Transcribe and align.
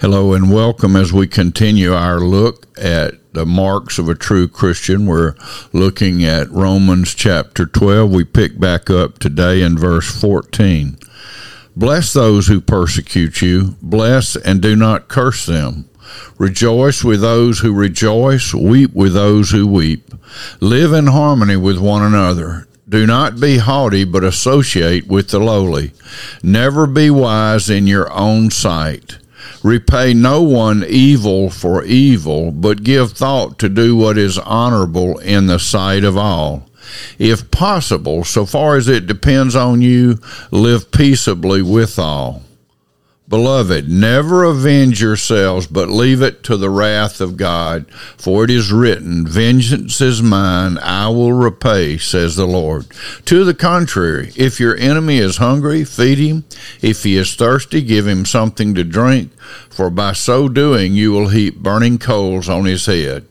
Hello 0.00 0.32
and 0.32 0.50
welcome 0.50 0.96
as 0.96 1.12
we 1.12 1.26
continue 1.26 1.92
our 1.92 2.20
look 2.20 2.66
at 2.78 3.34
the 3.34 3.44
marks 3.44 3.98
of 3.98 4.08
a 4.08 4.14
true 4.14 4.48
Christian. 4.48 5.04
We're 5.04 5.34
looking 5.74 6.24
at 6.24 6.50
Romans 6.50 7.14
chapter 7.14 7.66
12. 7.66 8.10
We 8.10 8.24
pick 8.24 8.58
back 8.58 8.88
up 8.88 9.18
today 9.18 9.60
in 9.60 9.76
verse 9.76 10.10
14. 10.18 10.96
Bless 11.76 12.14
those 12.14 12.46
who 12.46 12.62
persecute 12.62 13.42
you, 13.42 13.76
bless 13.82 14.36
and 14.36 14.62
do 14.62 14.74
not 14.74 15.08
curse 15.08 15.44
them. 15.44 15.90
Rejoice 16.38 17.04
with 17.04 17.20
those 17.20 17.58
who 17.58 17.74
rejoice, 17.74 18.54
weep 18.54 18.94
with 18.94 19.12
those 19.12 19.50
who 19.50 19.66
weep. 19.66 20.14
Live 20.60 20.94
in 20.94 21.08
harmony 21.08 21.56
with 21.56 21.78
one 21.78 22.02
another. 22.02 22.66
Do 22.88 23.06
not 23.06 23.38
be 23.38 23.58
haughty, 23.58 24.04
but 24.04 24.24
associate 24.24 25.08
with 25.08 25.28
the 25.28 25.40
lowly. 25.40 25.92
Never 26.42 26.86
be 26.86 27.10
wise 27.10 27.68
in 27.68 27.86
your 27.86 28.10
own 28.10 28.50
sight. 28.50 29.18
Repay 29.62 30.14
no 30.14 30.42
one 30.42 30.84
evil 30.86 31.50
for 31.50 31.84
evil, 31.84 32.50
but 32.50 32.82
give 32.82 33.12
thought 33.12 33.58
to 33.58 33.68
do 33.68 33.96
what 33.96 34.18
is 34.18 34.38
honorable 34.38 35.18
in 35.18 35.46
the 35.46 35.58
sight 35.58 36.04
of 36.04 36.16
all. 36.16 36.68
If 37.18 37.50
possible, 37.50 38.24
so 38.24 38.46
far 38.46 38.76
as 38.76 38.88
it 38.88 39.06
depends 39.06 39.54
on 39.54 39.82
you, 39.82 40.18
live 40.50 40.90
peaceably 40.90 41.62
with 41.62 41.98
all. 41.98 42.42
Beloved, 43.30 43.88
never 43.88 44.42
avenge 44.42 45.00
yourselves, 45.00 45.68
but 45.68 45.88
leave 45.88 46.20
it 46.20 46.42
to 46.42 46.56
the 46.56 46.68
wrath 46.68 47.20
of 47.20 47.36
God. 47.36 47.88
For 48.18 48.42
it 48.42 48.50
is 48.50 48.72
written, 48.72 49.24
Vengeance 49.24 50.00
is 50.00 50.20
mine, 50.20 50.78
I 50.78 51.08
will 51.10 51.32
repay, 51.32 51.96
says 51.96 52.34
the 52.34 52.46
Lord. 52.46 52.86
To 53.26 53.44
the 53.44 53.54
contrary, 53.54 54.32
if 54.34 54.58
your 54.58 54.76
enemy 54.76 55.18
is 55.18 55.36
hungry, 55.36 55.84
feed 55.84 56.18
him. 56.18 56.44
If 56.82 57.04
he 57.04 57.16
is 57.16 57.36
thirsty, 57.36 57.82
give 57.82 58.04
him 58.04 58.26
something 58.26 58.74
to 58.74 58.82
drink. 58.82 59.32
For 59.70 59.90
by 59.90 60.14
so 60.14 60.48
doing, 60.48 60.94
you 60.94 61.12
will 61.12 61.28
heap 61.28 61.58
burning 61.58 61.98
coals 61.98 62.48
on 62.48 62.64
his 62.64 62.86
head. 62.86 63.28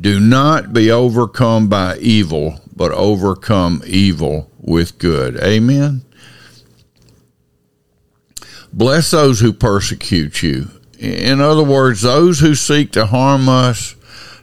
Do 0.00 0.20
not 0.20 0.72
be 0.72 0.88
overcome 0.88 1.68
by 1.68 1.96
evil, 1.98 2.60
but 2.76 2.92
overcome 2.92 3.82
evil 3.84 4.52
with 4.60 4.98
good. 4.98 5.36
Amen. 5.40 6.02
Bless 8.72 9.10
those 9.10 9.40
who 9.40 9.52
persecute 9.52 10.42
you. 10.42 10.68
In 10.98 11.40
other 11.40 11.64
words, 11.64 12.02
those 12.02 12.40
who 12.40 12.54
seek 12.54 12.92
to 12.92 13.06
harm 13.06 13.48
us, 13.48 13.96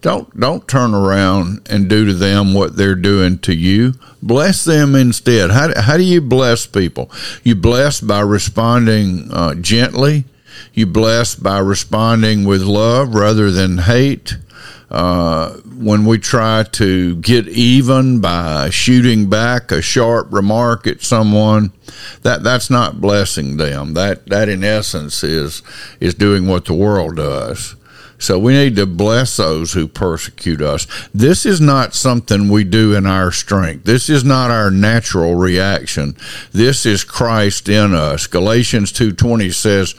don't 0.00 0.38
don't 0.38 0.66
turn 0.68 0.94
around 0.94 1.66
and 1.70 1.88
do 1.88 2.04
to 2.06 2.14
them 2.14 2.54
what 2.54 2.76
they're 2.76 2.94
doing 2.94 3.38
to 3.40 3.54
you. 3.54 3.94
Bless 4.22 4.64
them 4.64 4.94
instead. 4.94 5.50
How, 5.50 5.80
how 5.80 5.96
do 5.96 6.02
you 6.02 6.20
bless 6.20 6.66
people? 6.66 7.10
You 7.44 7.54
bless 7.54 8.00
by 8.00 8.20
responding 8.20 9.30
uh, 9.32 9.54
gently. 9.54 10.24
You 10.74 10.86
bless 10.86 11.34
by 11.34 11.58
responding 11.58 12.44
with 12.44 12.62
love 12.62 13.14
rather 13.14 13.50
than 13.50 13.78
hate. 13.78 14.36
Uh, 14.90 15.54
when 15.78 16.04
we 16.04 16.16
try 16.16 16.62
to 16.62 17.16
get 17.16 17.48
even 17.48 18.20
by 18.20 18.70
shooting 18.70 19.28
back 19.28 19.72
a 19.72 19.82
sharp 19.82 20.28
remark 20.30 20.86
at 20.86 21.02
someone, 21.02 21.72
that 22.22 22.44
that's 22.44 22.70
not 22.70 23.00
blessing 23.00 23.56
them. 23.56 23.94
That 23.94 24.26
that 24.26 24.48
in 24.48 24.62
essence 24.62 25.24
is 25.24 25.62
is 25.98 26.14
doing 26.14 26.46
what 26.46 26.66
the 26.66 26.74
world 26.74 27.16
does. 27.16 27.74
So 28.18 28.38
we 28.38 28.54
need 28.54 28.76
to 28.76 28.86
bless 28.86 29.36
those 29.36 29.74
who 29.74 29.86
persecute 29.86 30.62
us. 30.62 30.86
This 31.12 31.44
is 31.44 31.60
not 31.60 31.94
something 31.94 32.48
we 32.48 32.64
do 32.64 32.94
in 32.94 33.06
our 33.06 33.30
strength. 33.30 33.84
This 33.84 34.08
is 34.08 34.24
not 34.24 34.50
our 34.50 34.70
natural 34.70 35.34
reaction. 35.34 36.16
This 36.52 36.86
is 36.86 37.04
Christ 37.04 37.68
in 37.68 37.94
us. 37.94 38.26
Galatians 38.26 38.92
2:20 38.92 39.50
says 39.50 39.94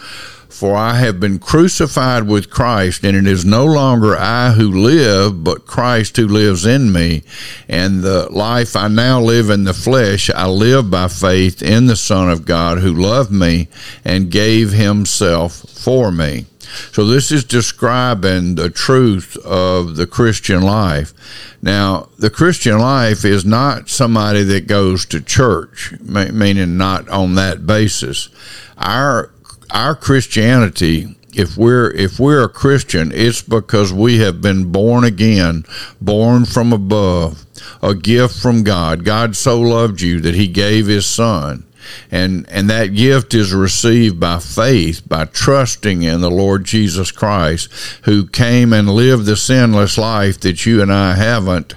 for 0.50 0.76
I 0.76 0.96
have 0.96 1.20
been 1.20 1.40
crucified 1.40 2.28
with 2.28 2.50
Christ, 2.50 3.04
and 3.04 3.16
it 3.16 3.28
is 3.28 3.46
no 3.46 3.66
longer 3.66 4.16
I 4.16 4.52
who 4.52 4.72
live, 4.72 5.44
but 5.44 5.66
Christ 5.66 6.18
who 6.18 6.28
lives 6.28 6.66
in 6.66 6.92
me. 6.92 7.24
And 7.68 8.02
the 8.02 8.28
life 8.32 8.76
I 8.76 8.88
now 8.88 9.22
live 9.22 9.50
in 9.50 9.66
the 9.66 9.74
flesh, 9.74 10.30
I 10.30 10.48
live 10.48 10.90
by 10.90 11.08
faith 11.08 11.62
in 11.62 11.88
the 11.88 11.96
Son 11.96 12.30
of 12.30 12.46
God 12.46 12.80
who 12.80 12.94
loved 12.94 13.32
me 13.32 13.68
and 14.04 14.32
gave 14.32 14.72
himself 14.72 15.54
for 15.54 16.12
me. 16.12 16.46
So 16.92 17.06
this 17.06 17.32
is 17.32 17.44
describing 17.44 18.56
the 18.56 18.70
truth 18.70 19.38
of 19.38 19.96
the 19.96 20.08
Christian 20.08 20.62
life. 20.62 21.14
Now, 21.62 22.10
the 22.18 22.30
Christian 22.30 22.78
life 22.78 23.26
is 23.26 23.46
not 23.46 23.90
somebody 23.90 24.44
that 24.44 24.68
goes 24.68 25.06
to 25.08 25.22
church, 25.22 25.94
meaning 26.02 26.78
not 26.78 27.08
on 27.10 27.36
that 27.36 27.66
basis. 27.66 28.30
Our 28.78 29.32
our 29.72 29.96
Christianity 29.96 31.16
if 31.38 31.56
we're 31.56 31.92
if 31.92 32.20
we're 32.20 32.44
a 32.44 32.50
Christian, 32.50 33.12
it's 33.14 33.44
because 33.44 33.94
we 33.94 34.18
have 34.18 34.42
been 34.42 34.72
born 34.72 35.04
again, 35.04 35.66
born 36.02 36.46
from 36.46 36.74
above, 36.74 37.46
a 37.82 37.94
gift 37.94 38.36
from 38.42 38.64
God. 38.64 39.06
God 39.06 39.36
so 39.36 39.62
loved 39.62 40.02
you 40.02 40.20
that 40.22 40.34
he 40.34 40.48
gave 40.48 40.88
his 40.88 41.06
son. 41.06 41.64
And 42.12 42.50
and 42.50 42.70
that 42.70 42.96
gift 42.96 43.36
is 43.36 43.54
received 43.54 44.20
by 44.20 44.40
faith, 44.40 45.08
by 45.08 45.26
trusting 45.26 46.02
in 46.02 46.22
the 46.22 46.32
Lord 46.32 46.66
Jesus 46.66 47.12
Christ, 47.12 47.72
who 48.04 48.26
came 48.28 48.74
and 48.74 48.90
lived 48.90 49.26
the 49.26 49.38
sinless 49.38 49.98
life 49.98 50.40
that 50.40 50.66
you 50.66 50.82
and 50.82 50.92
I 50.92 51.14
haven't 51.14 51.76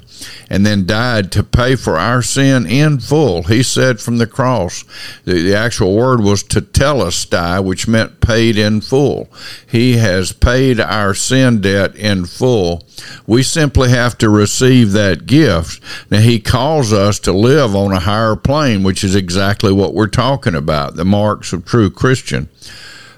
and 0.49 0.65
then 0.65 0.87
died 0.87 1.33
to 1.33 1.43
pay 1.43 1.77
for 1.77 1.99
our 1.99 2.23
sin 2.23 2.67
in 2.67 2.99
full. 3.01 3.45
He 3.45 3.63
said 3.63 4.01
from 4.01 4.19
the 4.19 4.27
cross, 4.27 4.85
the, 5.25 5.35
the 5.35 5.55
actual 5.55 5.95
word 5.95 6.21
was 6.21 6.43
tetelestai, 6.43 7.63
which 7.65 7.89
meant 7.89 8.21
paid 8.21 8.57
in 8.57 8.81
full. 8.81 9.29
He 9.67 9.97
has 9.99 10.33
paid 10.33 10.81
our 10.81 11.15
sin 11.15 11.61
debt 11.61 11.95
in 11.97 12.27
full. 12.27 12.85
We 13.27 13.43
simply 13.43 13.91
have 13.91 14.19
to 14.19 14.29
receive 14.29 14.93
that 14.93 15.27
gift. 15.27 15.83
Now, 16.11 16.21
He 16.21 16.41
calls 16.41 16.93
us 16.93 17.19
to 17.21 17.33
live 17.33 17.75
on 17.75 17.93
a 17.93 18.01
higher 18.01 18.37
plane, 18.37 18.83
which 18.83 19.05
is 19.05 19.15
exactly 19.15 19.73
what 19.73 19.95
we're 19.95 20.07
talking 20.07 20.55
about 20.55 20.97
the 20.97 21.05
marks 21.05 21.53
of 21.53 21.65
true 21.65 21.91
Christian. 21.91 22.49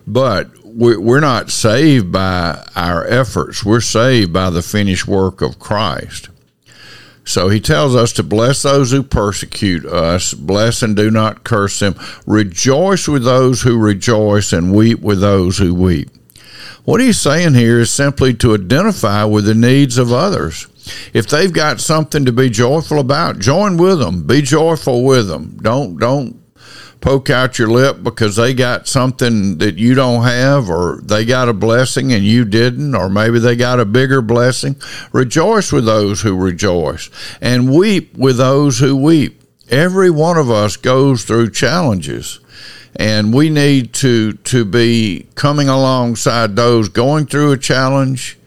But 0.06 0.50
we're 0.64 1.20
not 1.20 1.50
saved 1.50 2.10
by 2.10 2.66
our 2.74 3.04
efforts. 3.06 3.64
We're 3.64 3.80
saved 3.80 4.32
by 4.32 4.50
the 4.50 4.62
finished 4.62 5.06
work 5.06 5.42
of 5.42 5.58
Christ. 5.58 6.28
So 7.24 7.48
he 7.48 7.60
tells 7.60 7.94
us 7.94 8.12
to 8.14 8.22
bless 8.22 8.62
those 8.62 8.90
who 8.90 9.02
persecute 9.02 9.86
us, 9.86 10.34
bless 10.34 10.82
and 10.82 10.96
do 10.96 11.10
not 11.10 11.44
curse 11.44 11.78
them, 11.78 11.94
rejoice 12.26 13.06
with 13.06 13.24
those 13.24 13.62
who 13.62 13.78
rejoice, 13.78 14.52
and 14.52 14.74
weep 14.74 15.00
with 15.00 15.20
those 15.20 15.58
who 15.58 15.74
weep. 15.74 16.10
What 16.84 17.00
he's 17.00 17.20
saying 17.20 17.54
here 17.54 17.78
is 17.78 17.92
simply 17.92 18.34
to 18.34 18.54
identify 18.54 19.24
with 19.24 19.44
the 19.44 19.54
needs 19.54 19.98
of 19.98 20.12
others. 20.12 20.66
If 21.14 21.28
they've 21.28 21.52
got 21.52 21.80
something 21.80 22.24
to 22.24 22.32
be 22.32 22.50
joyful 22.50 22.98
about, 22.98 23.38
join 23.38 23.76
with 23.76 24.00
them. 24.00 24.26
Be 24.26 24.42
joyful 24.42 25.04
with 25.04 25.28
them. 25.28 25.58
Don't 25.62 25.96
don't 25.98 26.41
poke 27.02 27.28
out 27.28 27.58
your 27.58 27.68
lip 27.68 28.02
because 28.02 28.36
they 28.36 28.54
got 28.54 28.88
something 28.88 29.58
that 29.58 29.76
you 29.76 29.94
don't 29.94 30.22
have, 30.22 30.70
or 30.70 31.00
they 31.02 31.26
got 31.26 31.48
a 31.48 31.52
blessing 31.52 32.12
and 32.12 32.24
you 32.24 32.46
didn't, 32.46 32.94
or 32.94 33.10
maybe 33.10 33.38
they 33.38 33.56
got 33.56 33.80
a 33.80 33.84
bigger 33.84 34.22
blessing. 34.22 34.76
Rejoice 35.12 35.72
with 35.72 35.84
those 35.84 36.22
who 36.22 36.34
rejoice 36.34 37.10
and 37.42 37.74
weep 37.74 38.16
with 38.16 38.38
those 38.38 38.78
who 38.78 38.96
weep. 38.96 39.42
Every 39.68 40.10
one 40.10 40.38
of 40.38 40.50
us 40.50 40.76
goes 40.76 41.24
through 41.24 41.50
challenges. 41.50 42.38
And 42.94 43.32
we 43.32 43.48
need 43.48 43.94
to 43.94 44.34
to 44.34 44.66
be 44.66 45.26
coming 45.34 45.70
alongside 45.70 46.56
those 46.56 46.90
going 46.90 47.24
through 47.24 47.52
a 47.52 47.56
challenge, 47.56 48.38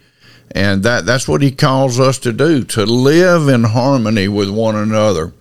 and 0.51 0.83
that 0.83 1.07
that's 1.07 1.27
what 1.27 1.41
he 1.41 1.49
calls 1.49 1.99
us 1.99 2.19
to 2.19 2.31
do 2.31 2.63
to 2.63 2.85
live 2.85 3.47
in 3.47 3.63
harmony 3.63 4.27
with 4.27 4.51
one 4.51 4.75
another 4.75 5.33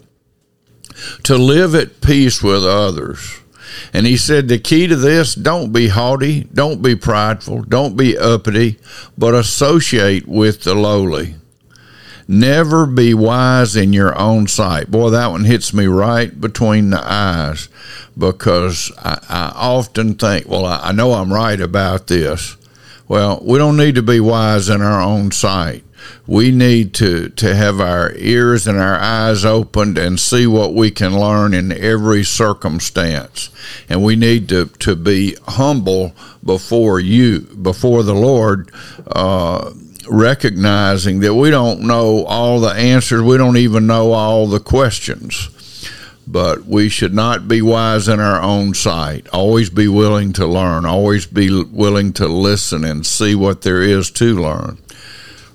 to 1.25 1.37
live 1.37 1.75
at 1.75 2.01
peace 2.01 2.43
with 2.43 2.65
others. 2.65 3.41
And 3.93 4.07
he 4.07 4.17
said, 4.17 4.49
the 4.49 4.59
key 4.59 4.87
to 4.87 4.97
this 4.97 5.35
don't 5.35 5.73
be 5.73 5.89
haughty, 5.89 6.45
don't 6.53 6.83
be 6.83 6.95
prideful, 6.95 7.63
don't 7.63 7.97
be 7.97 8.17
uppity, 8.17 8.79
but 9.19 9.35
associate 9.35 10.27
with 10.27 10.63
the 10.63 10.75
lowly. 10.75 11.35
Never 12.27 12.87
be 12.87 13.13
wise 13.13 13.77
in 13.77 13.93
your 13.93 14.17
own 14.19 14.47
sight. 14.47 14.91
Boy, 14.91 15.11
that 15.11 15.31
one 15.31 15.45
hits 15.45 15.75
me 15.75 15.87
right 15.87 16.41
between 16.41 16.91
the 16.91 17.03
eyes 17.05 17.69
because 18.17 18.91
I, 18.99 19.19
I 19.29 19.53
often 19.55 20.15
think, 20.15 20.49
well, 20.49 20.65
I, 20.65 20.81
I 20.85 20.93
know 20.93 21.13
I'm 21.13 21.33
right 21.33 21.61
about 21.61 22.07
this. 22.07 22.57
Well, 23.07 23.41
we 23.43 23.59
don't 23.59 23.77
need 23.77 23.97
to 23.97 24.03
be 24.03 24.21
wise 24.21 24.71
in 24.71 24.81
our 24.81 25.03
own 25.03 25.33
sight 25.33 25.85
we 26.27 26.51
need 26.51 26.95
to, 26.95 27.29
to 27.31 27.55
have 27.55 27.81
our 27.81 28.13
ears 28.17 28.67
and 28.67 28.79
our 28.79 28.97
eyes 28.99 29.45
opened 29.45 29.99
and 29.99 30.19
see 30.19 30.47
what 30.47 30.75
we 30.75 30.91
can 30.91 31.19
learn 31.19 31.55
in 31.55 31.71
every 31.73 32.25
circumstance. 32.25 33.51
And 33.89 34.03
we 34.03 34.17
need 34.17 34.49
to, 34.51 34.67
to 34.67 34.97
be 34.97 35.37
humble 35.47 36.13
before 36.43 37.01
you, 37.01 37.41
before 37.41 38.03
the 38.03 38.15
Lord, 38.15 38.71
uh, 39.07 39.73
recognizing 40.09 41.21
that 41.21 41.35
we 41.35 41.51
don't 41.51 41.81
know 41.81 42.25
all 42.27 42.61
the 42.61 42.73
answers, 42.73 43.23
we 43.23 43.37
don't 43.39 43.57
even 43.57 43.87
know 43.87 44.13
all 44.13 44.47
the 44.47 44.61
questions. 44.61 45.51
but 46.27 46.65
we 46.65 46.89
should 46.89 47.13
not 47.15 47.47
be 47.49 47.61
wise 47.61 48.09
in 48.09 48.19
our 48.21 48.41
own 48.41 48.75
sight. 48.75 49.29
Always 49.29 49.71
be 49.71 49.89
willing 49.89 50.33
to 50.35 50.47
learn, 50.47 50.87
always 50.87 51.27
be 51.27 51.63
willing 51.65 52.13
to 52.15 52.27
listen 52.27 52.85
and 52.85 53.05
see 53.05 53.35
what 53.35 53.63
there 53.63 53.83
is 53.83 54.11
to 54.13 54.35
learn. 54.35 54.79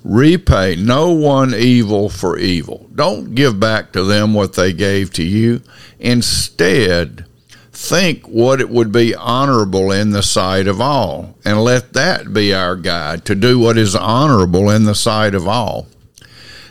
Repay 0.02 0.76
no 0.76 1.10
one 1.12 1.54
evil 1.54 2.08
for 2.08 2.38
evil. 2.38 2.88
Don't 2.94 3.34
give 3.34 3.60
back 3.60 3.92
to 3.92 4.04
them 4.04 4.34
what 4.34 4.54
they 4.54 4.72
gave 4.72 5.12
to 5.14 5.22
you. 5.22 5.62
Instead, 5.98 7.26
think 7.72 8.26
what 8.26 8.60
it 8.60 8.70
would 8.70 8.92
be 8.92 9.14
honorable 9.14 9.92
in 9.92 10.10
the 10.10 10.22
sight 10.22 10.66
of 10.66 10.80
all, 10.80 11.34
and 11.44 11.62
let 11.62 11.92
that 11.92 12.32
be 12.32 12.54
our 12.54 12.76
guide 12.76 13.24
to 13.26 13.34
do 13.34 13.58
what 13.58 13.76
is 13.76 13.94
honorable 13.94 14.70
in 14.70 14.84
the 14.84 14.94
sight 14.94 15.34
of 15.34 15.46
all. 15.46 15.86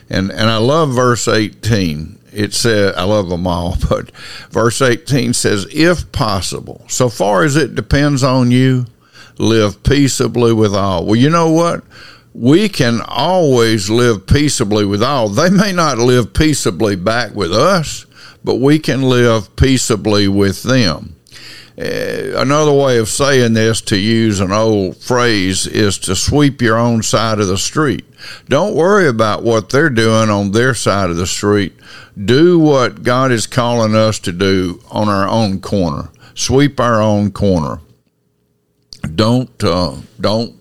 And 0.09 0.31
and 0.31 0.49
I 0.49 0.57
love 0.57 0.89
verse 0.89 1.27
18 1.27 2.19
it 2.33 2.53
says, 2.53 2.95
I 2.95 3.03
love 3.03 3.29
them 3.29 3.47
all, 3.47 3.77
but 3.89 4.11
verse 4.51 4.81
18 4.81 5.33
says, 5.33 5.67
if 5.71 6.11
possible, 6.11 6.85
so 6.87 7.09
far 7.09 7.43
as 7.43 7.55
it 7.55 7.75
depends 7.75 8.23
on 8.23 8.51
you, 8.51 8.85
live 9.37 9.83
peaceably 9.83 10.53
with 10.53 10.75
all. 10.75 11.05
Well, 11.05 11.15
you 11.15 11.29
know 11.29 11.49
what? 11.49 11.83
We 12.33 12.69
can 12.69 13.01
always 13.01 13.89
live 13.89 14.27
peaceably 14.27 14.85
with 14.85 15.01
all. 15.01 15.29
They 15.29 15.49
may 15.49 15.71
not 15.71 15.97
live 15.97 16.33
peaceably 16.33 16.95
back 16.95 17.33
with 17.33 17.51
us, 17.51 18.05
but 18.43 18.55
we 18.55 18.79
can 18.79 19.03
live 19.03 19.55
peaceably 19.55 20.27
with 20.27 20.63
them. 20.63 21.15
Uh, 21.79 22.35
another 22.35 22.73
way 22.73 22.97
of 22.97 23.07
saying 23.07 23.53
this, 23.53 23.79
to 23.79 23.97
use 23.97 24.41
an 24.41 24.51
old 24.51 24.97
phrase, 24.97 25.65
is 25.65 25.97
to 25.97 26.13
sweep 26.13 26.61
your 26.61 26.77
own 26.77 27.01
side 27.01 27.39
of 27.39 27.47
the 27.47 27.57
street. 27.57 28.05
Don't 28.49 28.75
worry 28.75 29.07
about 29.07 29.43
what 29.43 29.69
they're 29.69 29.89
doing 29.89 30.29
on 30.29 30.51
their 30.51 30.73
side 30.73 31.09
of 31.09 31.15
the 31.15 31.25
street. 31.25 31.73
Do 32.25 32.59
what 32.59 33.03
God 33.03 33.31
is 33.31 33.47
calling 33.47 33.95
us 33.95 34.19
to 34.19 34.33
do 34.33 34.81
on 34.91 35.07
our 35.07 35.27
own 35.27 35.61
corner. 35.61 36.09
Sweep 36.35 36.81
our 36.81 37.01
own 37.01 37.31
corner. 37.31 37.79
Don't 39.15 39.63
uh, 39.63 39.95
don't 40.19 40.58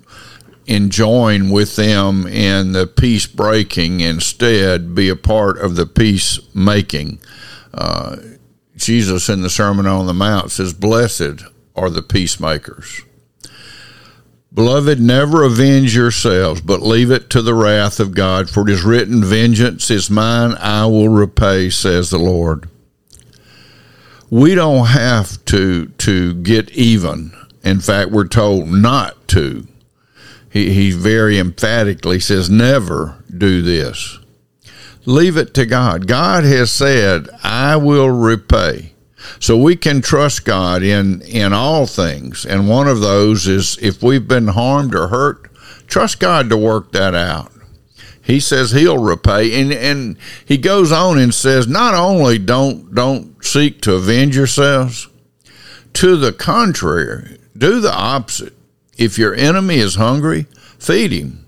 enjoin 0.68 1.50
with 1.50 1.76
them 1.76 2.26
in 2.26 2.72
the 2.72 2.86
peace 2.86 3.26
breaking. 3.26 4.00
Instead, 4.00 4.94
be 4.94 5.08
a 5.08 5.16
part 5.16 5.58
of 5.58 5.76
the 5.76 5.86
peace 5.86 6.38
making. 6.54 7.18
Uh, 7.72 8.16
Jesus 8.76 9.28
in 9.28 9.42
the 9.42 9.50
Sermon 9.50 9.86
on 9.86 10.06
the 10.06 10.14
Mount 10.14 10.50
says, 10.50 10.72
Blessed 10.72 11.42
are 11.74 11.90
the 11.90 12.02
peacemakers. 12.02 13.02
Beloved, 14.52 15.00
never 15.00 15.44
avenge 15.44 15.94
yourselves, 15.94 16.60
but 16.60 16.82
leave 16.82 17.10
it 17.10 17.30
to 17.30 17.42
the 17.42 17.54
wrath 17.54 18.00
of 18.00 18.14
God, 18.14 18.48
for 18.50 18.68
it 18.68 18.72
is 18.72 18.82
written, 18.82 19.22
Vengeance 19.22 19.90
is 19.90 20.10
mine, 20.10 20.54
I 20.58 20.86
will 20.86 21.08
repay, 21.08 21.70
says 21.70 22.10
the 22.10 22.18
Lord. 22.18 22.68
We 24.30 24.54
don't 24.54 24.86
have 24.86 25.44
to, 25.46 25.86
to 25.86 26.34
get 26.34 26.70
even. 26.70 27.32
In 27.62 27.80
fact, 27.80 28.10
we're 28.10 28.28
told 28.28 28.68
not 28.68 29.28
to. 29.28 29.66
He, 30.50 30.72
he 30.72 30.90
very 30.90 31.38
emphatically 31.38 32.20
says, 32.20 32.48
Never 32.48 33.22
do 33.36 33.62
this 33.62 34.18
leave 35.08 35.38
it 35.38 35.54
to 35.54 35.64
God. 35.64 36.06
God 36.06 36.44
has 36.44 36.70
said, 36.70 37.28
I 37.42 37.76
will 37.76 38.10
repay. 38.10 38.92
So 39.40 39.56
we 39.56 39.74
can 39.74 40.02
trust 40.02 40.44
God 40.44 40.82
in, 40.82 41.22
in 41.22 41.52
all 41.52 41.86
things. 41.86 42.44
And 42.44 42.68
one 42.68 42.86
of 42.86 43.00
those 43.00 43.48
is 43.48 43.78
if 43.80 44.02
we've 44.02 44.28
been 44.28 44.48
harmed 44.48 44.94
or 44.94 45.08
hurt, 45.08 45.50
trust 45.86 46.20
God 46.20 46.50
to 46.50 46.56
work 46.56 46.92
that 46.92 47.14
out. 47.14 47.50
He 48.22 48.38
says 48.38 48.70
he'll 48.70 49.02
repay. 49.02 49.58
And, 49.58 49.72
and 49.72 50.18
he 50.44 50.58
goes 50.58 50.92
on 50.92 51.18
and 51.18 51.32
says, 51.32 51.66
not 51.66 51.94
only 51.94 52.38
don't, 52.38 52.94
don't 52.94 53.42
seek 53.42 53.80
to 53.82 53.94
avenge 53.94 54.36
yourselves, 54.36 55.08
to 55.94 56.16
the 56.16 56.34
contrary, 56.34 57.38
do 57.56 57.80
the 57.80 57.92
opposite. 57.92 58.52
If 58.98 59.16
your 59.16 59.34
enemy 59.34 59.76
is 59.76 59.94
hungry, 59.94 60.46
feed 60.78 61.12
him. 61.12 61.44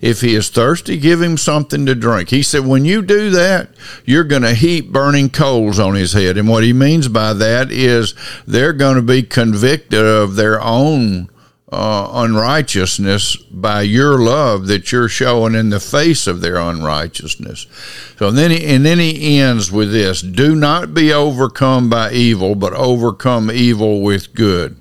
If 0.00 0.20
he 0.20 0.34
is 0.34 0.50
thirsty, 0.50 0.98
give 0.98 1.22
him 1.22 1.38
something 1.38 1.86
to 1.86 1.94
drink. 1.94 2.30
He 2.30 2.42
said, 2.42 2.66
when 2.66 2.84
you 2.84 3.02
do 3.02 3.30
that, 3.30 3.70
you're 4.04 4.24
going 4.24 4.42
to 4.42 4.52
heap 4.52 4.90
burning 4.90 5.30
coals 5.30 5.78
on 5.78 5.94
his 5.94 6.12
head. 6.12 6.36
And 6.36 6.48
what 6.48 6.64
he 6.64 6.72
means 6.72 7.06
by 7.06 7.34
that 7.34 7.70
is 7.70 8.14
they're 8.44 8.72
going 8.72 8.96
to 8.96 9.02
be 9.02 9.22
convicted 9.22 10.04
of 10.04 10.34
their 10.34 10.60
own 10.60 11.30
uh, 11.70 12.10
unrighteousness 12.12 13.36
by 13.36 13.82
your 13.82 14.18
love 14.18 14.66
that 14.66 14.90
you're 14.90 15.08
showing 15.08 15.54
in 15.54 15.70
the 15.70 15.80
face 15.80 16.26
of 16.26 16.40
their 16.40 16.56
unrighteousness. 16.56 17.66
So 18.18 18.32
then 18.32 18.50
he, 18.50 18.66
and 18.66 18.84
then 18.84 18.98
he 18.98 19.38
ends 19.38 19.72
with 19.72 19.90
this: 19.90 20.20
Do 20.20 20.54
not 20.54 20.92
be 20.92 21.12
overcome 21.12 21.88
by 21.88 22.12
evil, 22.12 22.54
but 22.56 22.74
overcome 22.74 23.50
evil 23.50 24.02
with 24.02 24.34
good. 24.34 24.76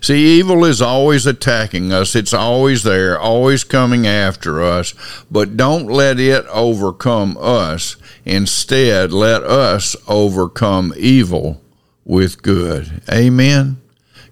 See, 0.00 0.38
evil 0.38 0.64
is 0.64 0.82
always 0.82 1.26
attacking 1.26 1.92
us. 1.92 2.14
It's 2.14 2.34
always 2.34 2.82
there, 2.82 3.18
always 3.18 3.64
coming 3.64 4.06
after 4.06 4.62
us. 4.62 4.94
But 5.30 5.56
don't 5.56 5.86
let 5.86 6.18
it 6.18 6.46
overcome 6.46 7.36
us. 7.40 7.96
Instead, 8.24 9.12
let 9.12 9.42
us 9.42 9.96
overcome 10.08 10.92
evil 10.96 11.60
with 12.04 12.42
good. 12.42 13.02
Amen. 13.10 13.80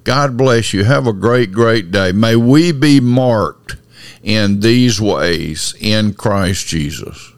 God 0.05 0.37
bless 0.37 0.73
you. 0.73 0.85
Have 0.85 1.07
a 1.07 1.13
great, 1.13 1.53
great 1.53 1.91
day. 1.91 2.13
May 2.13 2.37
we 2.37 2.73
be 2.73 3.01
marked 3.01 3.77
in 4.23 4.61
these 4.61 5.01
ways 5.01 5.75
in 5.79 6.15
Christ 6.15 6.67
Jesus. 6.67 7.30